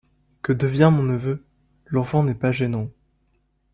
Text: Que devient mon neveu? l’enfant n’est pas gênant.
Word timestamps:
Que 0.41 0.51
devient 0.51 0.89
mon 0.91 1.03
neveu? 1.03 1.45
l’enfant 1.85 2.23
n’est 2.23 2.33
pas 2.33 2.51
gênant. 2.51 2.89